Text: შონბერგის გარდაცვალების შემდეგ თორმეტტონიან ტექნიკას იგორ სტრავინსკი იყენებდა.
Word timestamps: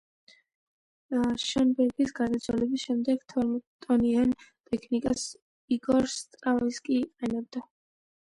შონბერგის 1.43 2.13
გარდაცვალების 2.19 2.85
შემდეგ 2.85 3.21
თორმეტტონიან 3.33 4.33
ტექნიკას 4.71 5.25
იგორ 5.77 6.09
სტრავინსკი 6.15 6.97
იყენებდა. 7.03 7.63